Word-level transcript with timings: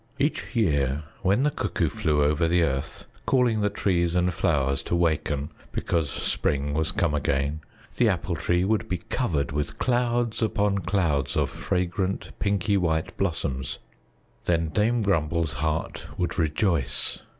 Each 0.17 0.55
year 0.55 1.03
when 1.21 1.43
the 1.43 1.51
cuckoo 1.51 1.87
flew 1.87 2.23
over 2.23 2.47
the 2.47 2.63
earth, 2.63 3.05
calling 3.27 3.61
the 3.61 3.69
trees 3.69 4.15
and 4.15 4.33
flowers 4.33 4.81
to 4.81 4.95
waken 4.95 5.51
because 5.71 6.09
spring 6.09 6.73
was 6.73 6.91
come 6.91 7.13
again, 7.13 7.61
the 7.97 8.09
Apple 8.09 8.35
Tree 8.35 8.63
would 8.63 8.89
be 8.89 8.97
covered 8.97 9.51
with 9.51 9.77
clouds 9.77 10.41
upon 10.41 10.79
clouds 10.79 11.37
of 11.37 11.51
fragrant, 11.51 12.31
pinky 12.39 12.77
white 12.77 13.15
blossoms. 13.15 13.77
Then 14.45 14.69
Dame 14.69 15.03
Grumble's 15.03 15.53
heart 15.61 16.07
would 16.17 16.39
rejoice. 16.39 17.19